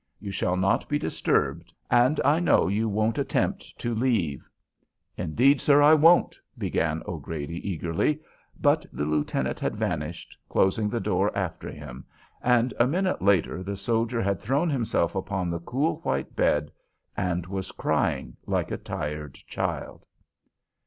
[0.19, 4.49] You shall not be disturbed, and I know you won't attempt to leave."
[5.15, 8.19] "Indeed, sir, I won't," began O'Grady, eagerly;
[8.59, 12.03] but the lieutenant had vanished, closing the door after him,
[12.41, 16.71] and a minute later the soldier had thrown himself upon the cool, white bed,
[17.15, 20.07] and was crying like a tired child.